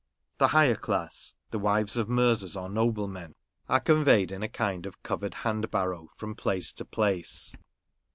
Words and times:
The 0.39 0.47
higher 0.47 0.73
class 0.73 1.35
(the 1.51 1.59
wives 1.59 1.95
of 1.95 2.09
Mirzas, 2.09 2.55
or 2.57 2.67
noblemen) 2.69 3.35
are 3.69 3.79
conveyed 3.79 4.31
in 4.31 4.41
a 4.41 4.49
kind 4.49 4.87
of 4.87 5.03
covered 5.03 5.35
hand 5.45 5.69
barrow 5.69 6.09
from 6.17 6.33
place 6.33 6.73
to 6.73 6.85
place. 6.85 7.55